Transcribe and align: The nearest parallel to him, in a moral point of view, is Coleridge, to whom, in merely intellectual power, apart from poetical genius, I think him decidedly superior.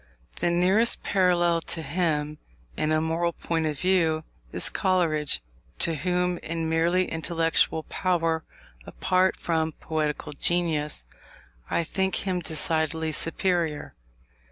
The 0.39 0.49
nearest 0.49 1.03
parallel 1.03 1.61
to 1.61 1.83
him, 1.83 2.39
in 2.75 2.91
a 2.91 2.99
moral 2.99 3.33
point 3.33 3.67
of 3.67 3.79
view, 3.79 4.23
is 4.51 4.71
Coleridge, 4.71 5.43
to 5.77 5.93
whom, 5.93 6.39
in 6.39 6.67
merely 6.67 7.05
intellectual 7.07 7.83
power, 7.83 8.43
apart 8.87 9.37
from 9.37 9.73
poetical 9.73 10.33
genius, 10.33 11.05
I 11.69 11.83
think 11.83 12.15
him 12.27 12.39
decidedly 12.39 13.11
superior. 13.11 13.93